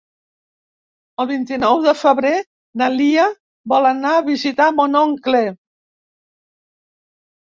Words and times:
El 1.23 1.27
vint-i-nou 1.31 1.81
de 1.87 1.91
febrer 1.97 2.31
na 2.81 2.87
Lia 2.93 3.25
vol 3.73 3.89
anar 3.89 4.13
a 4.21 4.23
visitar 4.31 4.69
mon 4.79 4.97
oncle. 5.03 5.43